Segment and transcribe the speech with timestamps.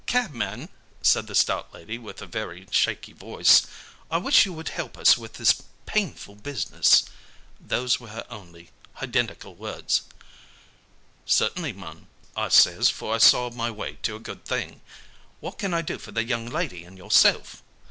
[0.07, 0.69] "'Cabman,'
[1.03, 3.67] said the stout lady, with a very shaky voice,
[4.09, 7.03] 'I wish you would help us in this painful business.'
[7.59, 10.01] Those were her very hidentical words.
[11.27, 14.81] "'Cert'nly, mum,' I says for I saw my way to a good thing.
[15.39, 17.61] 'What can I do for the young lady and yourself?'